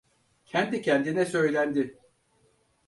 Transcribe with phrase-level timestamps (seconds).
[0.45, 1.99] Kendi kendine söylendi: